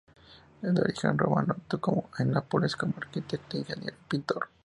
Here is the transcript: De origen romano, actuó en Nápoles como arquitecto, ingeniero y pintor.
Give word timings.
De 0.63 0.81
origen 0.81 1.15
romano, 1.15 1.55
actuó 1.55 2.09
en 2.17 2.31
Nápoles 2.31 2.75
como 2.75 2.95
arquitecto, 2.97 3.55
ingeniero 3.55 3.95
y 3.99 4.09
pintor. 4.09 4.49